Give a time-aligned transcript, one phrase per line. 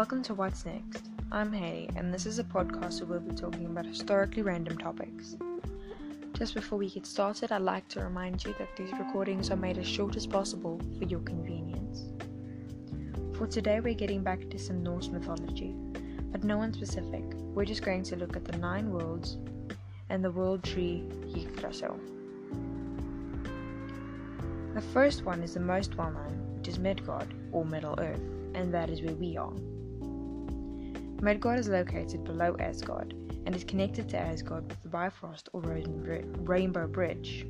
[0.00, 1.10] Welcome to What's Next.
[1.30, 5.36] I'm Hayley, and this is a podcast where we'll be talking about historically random topics.
[6.32, 9.76] Just before we get started, I'd like to remind you that these recordings are made
[9.76, 12.04] as short as possible for your convenience.
[13.36, 15.74] For today, we're getting back to some Norse mythology,
[16.32, 17.22] but no one specific.
[17.54, 19.36] We're just going to look at the nine worlds
[20.08, 21.04] and the world tree
[21.36, 22.00] Yggdrasil.
[24.74, 28.22] The first one is the most well known, which is Midgard, or Middle Earth,
[28.54, 29.52] and that is where we are.
[31.22, 33.12] Midgard is located below Asgard
[33.44, 37.46] and is connected to Asgard with the Bifrost or Rainbow Bridge.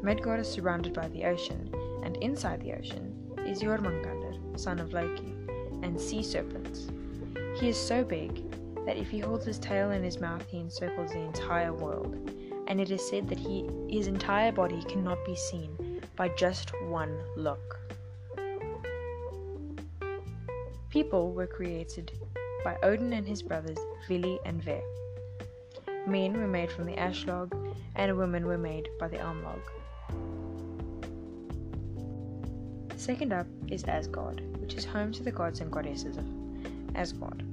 [0.00, 1.68] Midgard is surrounded by the ocean,
[2.04, 5.34] and inside the ocean is Jormungandr, son of Loki,
[5.82, 6.86] and sea serpents.
[7.58, 8.48] He is so big
[8.86, 12.30] that if he holds his tail in his mouth, he encircles the entire world,
[12.68, 17.18] and it is said that he, his entire body cannot be seen by just one
[17.36, 17.80] look.
[20.90, 22.10] People were created
[22.64, 24.80] by Odin and his brothers Vili and Ve.
[26.08, 27.54] Men were made from the ash log,
[27.94, 29.60] and women were made by the elm log.
[32.96, 36.26] Second up is Asgard, which is home to the gods and goddesses of
[36.96, 37.44] Asgard.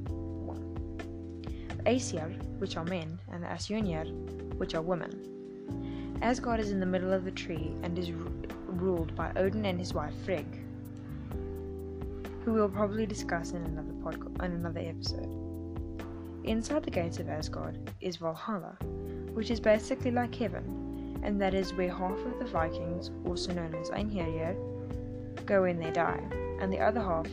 [1.77, 4.07] The Aesir, which are men, and the Asyunir,
[4.57, 6.17] which are women.
[6.23, 8.11] Asgard is in the middle of the tree and is
[8.65, 10.66] ruled by Odin and his wife Frigg
[12.47, 15.29] who we'll probably discuss in another podcast in another episode.
[16.45, 18.77] Inside the gates of Asgard is Valhalla,
[19.33, 23.75] which is basically like heaven, and that is where half of the Vikings, also known
[23.75, 24.55] as Einherjar,
[25.45, 26.23] go when they die,
[26.61, 27.27] and the other half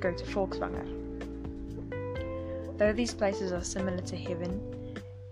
[0.00, 0.88] go to Folkvanger.
[2.78, 4.58] Though these places are similar to heaven,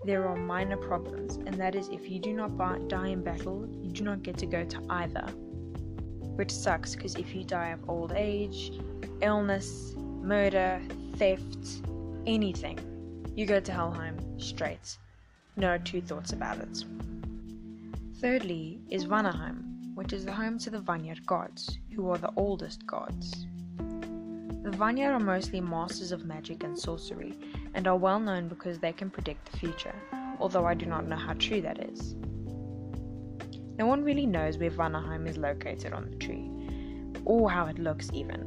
[0.03, 2.59] there are minor problems, and that is if you do not
[2.89, 5.27] die in battle, you do not get to go to either.
[6.35, 8.71] Which sucks because if you die of old age,
[9.21, 10.81] illness, murder,
[11.15, 11.81] theft,
[12.27, 12.79] anything,
[13.35, 14.97] you go to Helheim straight.
[15.55, 16.83] No two thoughts about it.
[18.19, 22.85] Thirdly is Vanaheim, which is the home to the Vanir gods, who are the oldest
[22.85, 23.45] gods.
[23.77, 27.33] The Vanir are mostly masters of magic and sorcery,
[27.73, 29.95] and are well known because they can predict the future,
[30.39, 32.15] although I do not know how true that is.
[33.77, 36.49] No one really knows where Vanaheim is located on the tree,
[37.25, 38.41] or how it looks even.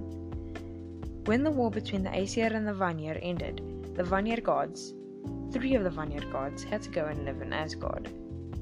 [1.24, 3.60] When the war between the Aesir and the Vanir ended,
[3.94, 4.94] the Vanir gods,
[5.52, 8.08] three of the Vanir gods, had to go and live in Asgard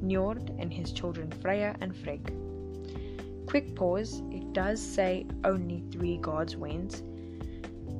[0.03, 2.33] Njord and his children Freya and Frigg.
[3.47, 7.03] Quick pause, it does say only three gods went,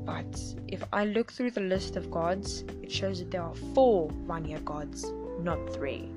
[0.05, 4.11] but if I look through the list of gods, it shows that there are four
[4.27, 5.05] Vanir gods,
[5.41, 6.11] not three.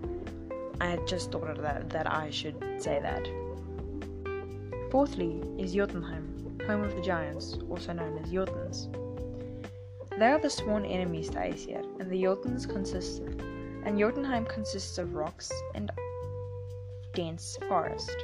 [0.81, 3.28] I had just thought of that, that I should say that.
[4.91, 8.88] Fourthly is Jotunheim, home of the giants, also known as Jotuns.
[10.17, 13.22] They are the sworn enemies to Aesir, and the Jotuns consist
[13.85, 15.91] and Jotunheim consists of rocks and
[17.13, 18.16] dense forest.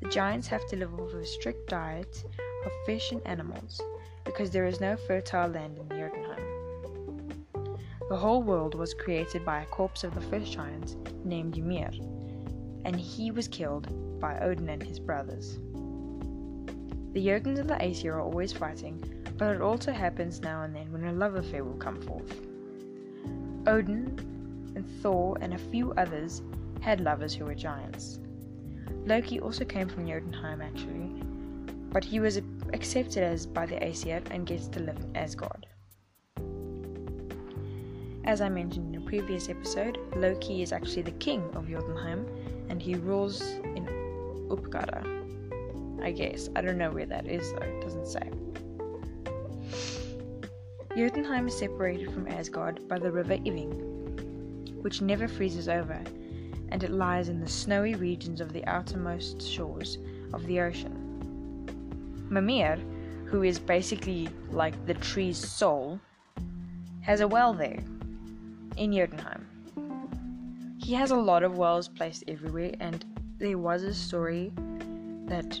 [0.00, 2.24] The giants have to live off a strict diet
[2.64, 3.80] of fish and animals
[4.24, 5.97] because there is no fertile land in.
[8.08, 10.96] The whole world was created by a corpse of the first giant
[11.26, 11.90] named Ymir,
[12.86, 15.58] and he was killed by Odin and his brothers.
[17.12, 19.04] The Jotuns and the Aesir are always fighting,
[19.36, 22.40] but it also happens now and then when a love affair will come forth.
[23.66, 24.18] Odin
[24.74, 26.40] and Thor and a few others
[26.80, 28.20] had lovers who were giants.
[29.04, 31.22] Loki also came from Jotunheim actually,
[31.92, 32.40] but he was
[32.72, 35.66] accepted as by the Aesir and gets to live in Asgard.
[38.28, 42.26] As I mentioned in a previous episode, Loki is actually the king of Jotunheim
[42.68, 43.86] and he rules in
[44.50, 45.02] Uppsala.
[46.02, 46.50] I guess.
[46.54, 48.30] I don't know where that is though, it doesn't say.
[50.94, 53.72] Jotunheim is separated from Asgard by the river Iving,
[54.82, 55.98] which never freezes over,
[56.68, 59.96] and it lies in the snowy regions of the outermost shores
[60.34, 62.28] of the ocean.
[62.28, 62.76] Mimir,
[63.24, 65.98] who is basically like the tree's soul,
[67.00, 67.82] has a well there
[68.78, 69.46] in Jotunheim.
[70.78, 73.04] He has a lot of wells placed everywhere, and
[73.38, 74.52] there was a story
[75.26, 75.60] that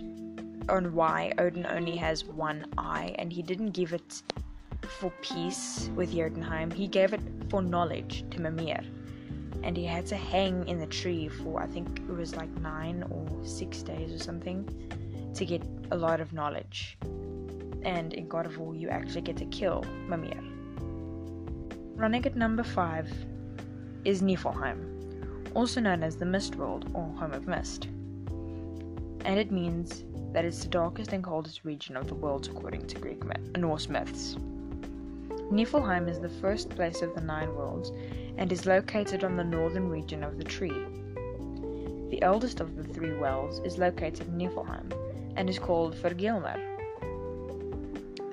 [0.68, 4.22] on why Odin only has one eye, and he didn't give it
[5.00, 6.70] for peace with Jotunheim.
[6.70, 7.20] He gave it
[7.50, 8.82] for knowledge to Mimir,
[9.64, 13.04] and he had to hang in the tree for I think it was like nine
[13.10, 14.64] or six days or something
[15.34, 16.96] to get a lot of knowledge.
[17.82, 20.57] And in God of War, you actually get to kill Mimir.
[21.98, 23.12] Running at number 5
[24.04, 27.86] is Niflheim, also known as the Mist World or Home of Mist.
[29.24, 33.00] and it means that it's the darkest and coldest region of the world according to
[33.00, 34.36] Greek myth, Norse myths.
[35.50, 37.90] Niflheim is the first place of the nine worlds
[38.36, 40.84] and is located on the northern region of the tree.
[42.10, 44.92] The eldest of the three wells is located in Niflheim
[45.34, 46.60] and is called Hvergelmir,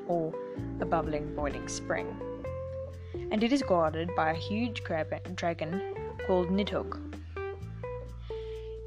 [0.07, 0.31] or
[0.79, 2.15] a bubbling, boiling spring.
[3.31, 5.81] And it is guarded by a huge dragon
[6.25, 6.99] called Nidhogg.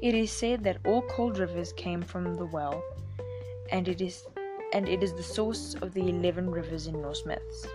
[0.01, 2.81] It is said that all cold rivers came from the well,
[3.71, 4.25] and it is
[4.71, 7.67] and it is the source of the eleven rivers in Norse myths.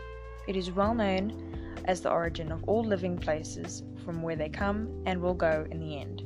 [0.47, 1.33] It is well known
[1.85, 5.81] as the origin of all living places from where they come and will go in
[5.81, 6.23] the end.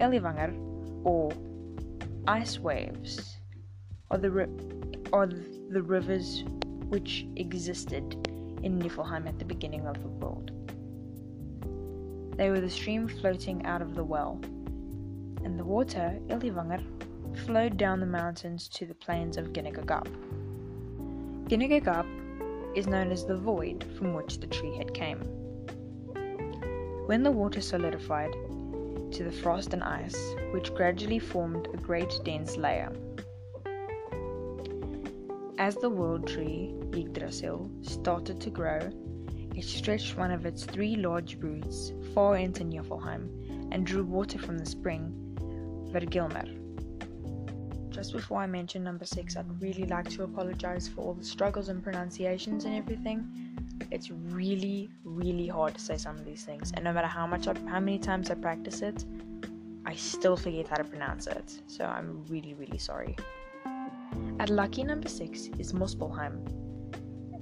[0.00, 0.54] Elivanger,
[1.04, 1.32] or
[2.26, 3.38] ice waves,
[4.10, 4.46] are the, ri-
[5.12, 6.44] are the rivers
[6.88, 8.27] which existed
[8.62, 10.50] in Niflheim at the beginning of the world.
[12.36, 14.40] They were the stream floating out of the well,
[15.44, 16.82] and the water, Elivanger,
[17.46, 20.06] flowed down the mountains to the plains of Ginnungagap.
[21.48, 22.06] Ginnungagap
[22.76, 25.20] is known as the void from which the tree had came.
[27.06, 28.32] When the water solidified
[29.12, 32.92] to the frost and ice, which gradually formed a great dense layer.
[35.58, 38.78] As the world tree, Yggdrasil, started to grow,
[39.56, 44.56] it stretched one of its three large roots far into Niflheim and drew water from
[44.56, 45.12] the spring,
[45.92, 46.46] Hvergelmir.
[47.90, 51.70] Just before I mention number six, I'd really like to apologize for all the struggles
[51.70, 53.26] and pronunciations and everything.
[53.90, 57.48] It's really, really hard to say some of these things, and no matter how much,
[57.48, 59.04] I, how many times I practice it,
[59.84, 61.62] I still forget how to pronounce it.
[61.66, 63.16] So I'm really, really sorry.
[64.40, 66.38] At lucky number six is Muspelheim.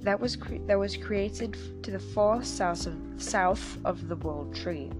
[0.01, 4.55] That was cre- that was created to the far south of south of the World
[4.55, 4.91] Tree.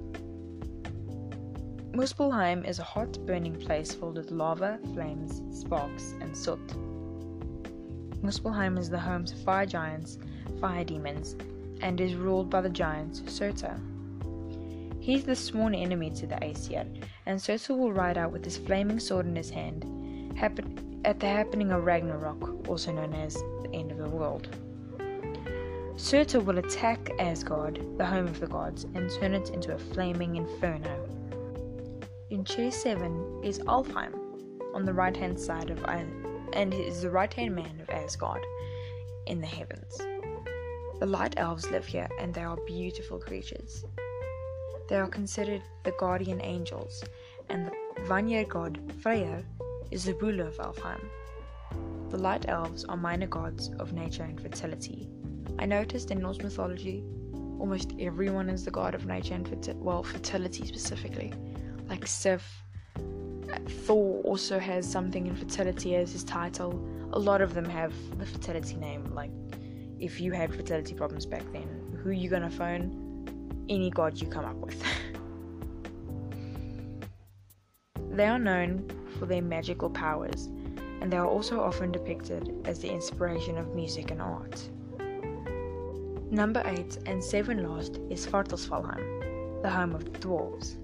[1.93, 6.67] Muspelheim is a hot, burning place filled with lava, flames, sparks, and soot.
[8.21, 10.19] Muspelheim is the home to fire giants,
[10.59, 11.35] fire demons,
[11.81, 13.79] and is ruled by the giant Surtur.
[14.99, 16.85] He is the sworn enemy to the Aesir,
[17.25, 19.85] and Surtur will ride out with his flaming sword in his hand
[20.37, 24.49] happen- at the happening of Ragnarok, also known as the end of the world.
[25.95, 30.35] Surtur will attack Asgard, the home of the gods, and turn it into a flaming
[30.35, 31.07] inferno.
[32.29, 34.13] In chair 7 is Alfheim,
[34.75, 38.45] on the right hand side of and is the right hand man of Asgard
[39.27, 39.97] in the heavens.
[40.99, 43.85] The light elves live here and they are beautiful creatures.
[44.89, 47.01] They are considered the guardian angels,
[47.47, 47.71] and the
[48.03, 49.45] Vanir god Freyr
[49.91, 51.01] is the ruler of Alfheim.
[52.09, 55.09] The light elves are minor gods of nature and fertility.
[55.59, 57.03] I noticed in Norse mythology,
[57.59, 61.33] almost everyone is the god of nature and fertility, well, fertility specifically
[61.89, 62.63] like Sif.
[62.97, 66.73] Uh, Thor also has something in fertility as his title.
[67.13, 69.05] A lot of them have the fertility name.
[69.13, 69.31] Like,
[69.99, 73.65] if you had fertility problems back then, who you gonna phone?
[73.69, 74.81] Any god you come up with.
[78.11, 80.49] they are known for their magical powers,
[81.01, 84.69] and they are also often depicted as the inspiration of music and art.
[86.29, 90.75] Number 8 and 7 last is Svartalsfalheim, the home of the dwarves.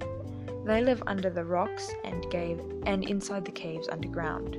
[0.66, 4.58] They live under the rocks and cave and inside the caves underground.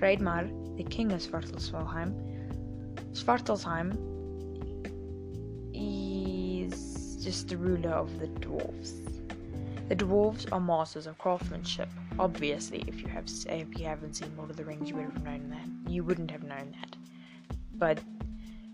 [0.00, 2.12] Reidmar, the king of Svartalsfalheim,
[3.12, 3.96] Svartalsheim
[5.74, 8.92] is just the ruler of the dwarves.
[9.88, 11.88] The dwarves are masters of craftsmanship.
[12.18, 15.24] Obviously, if you have if you haven't seen Lord of the Rings, you would have
[15.24, 15.90] known that.
[15.90, 16.96] You wouldn't have known that.
[17.74, 18.00] But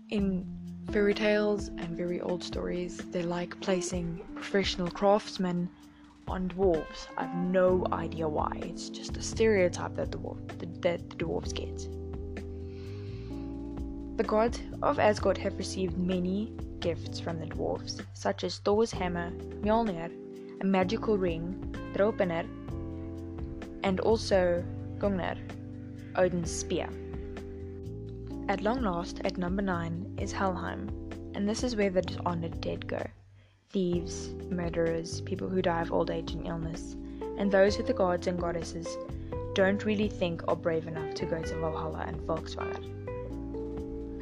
[0.09, 0.45] in
[0.91, 5.69] fairy tales and very old stories, they like placing professional craftsmen
[6.27, 7.07] on dwarves.
[7.17, 8.51] I have no idea why.
[8.61, 11.87] It's just a stereotype that the, dwarf, that the dwarves get.
[14.17, 19.31] The gods of Asgard have received many gifts from the dwarves, such as Thor's hammer,
[19.61, 20.11] Mjolnir,
[20.61, 22.45] a magical ring, Draupnir,
[23.83, 24.63] and also
[24.97, 25.37] Gungnir,
[26.15, 26.89] Odin's spear.
[28.47, 30.89] At long last, at number 9 is Helheim,
[31.35, 33.01] and this is where the dishonored dead go
[33.69, 36.95] thieves, murderers, people who die of old age and illness,
[37.37, 38.97] and those who the gods and goddesses
[39.53, 42.83] don't really think are brave enough to go to Valhalla and Folkvanger.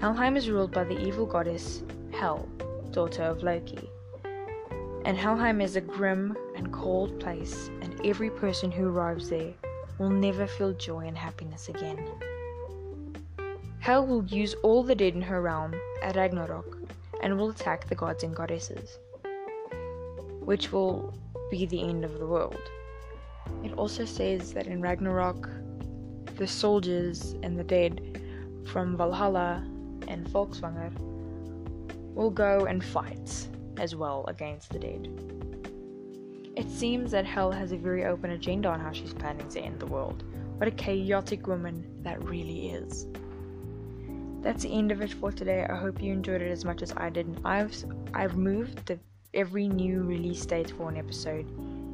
[0.02, 2.48] Helheim is ruled by the evil goddess Hel,
[2.92, 3.90] daughter of Loki.
[5.06, 9.54] And Helheim is a grim and cold place, and every person who arrives there
[9.98, 12.06] will never feel joy and happiness again.
[13.80, 15.74] Hel will use all the dead in her realm
[16.04, 16.78] at Ragnarok
[17.22, 18.98] and will attack the gods and goddesses
[20.48, 21.14] which will
[21.52, 22.72] be the end of the world.
[23.66, 25.50] It also says that in Ragnarok,
[26.38, 28.22] the soldiers and the dead
[28.66, 29.62] from Valhalla
[30.08, 30.94] and Folksvanger
[32.16, 35.10] will go and fight as well against the dead.
[36.58, 39.80] It seems that Hel has a very open agenda on how she's planning to end
[39.80, 40.24] the world.
[40.58, 43.06] What a chaotic woman that really is.
[44.42, 45.68] That's the end of it for today.
[45.70, 47.28] I hope you enjoyed it as much as I did.
[47.28, 47.76] And I've
[48.16, 48.98] I've moved the,
[49.36, 51.46] every new release date for an episode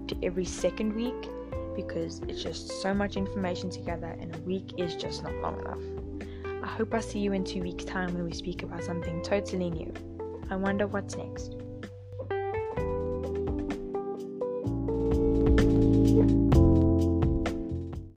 [0.07, 1.29] to every second week
[1.75, 6.23] because it's just so much information together and a week is just not long enough.
[6.63, 9.71] I hope I see you in two weeks' time when we speak about something totally
[9.71, 9.93] new.
[10.49, 11.57] I wonder what's next.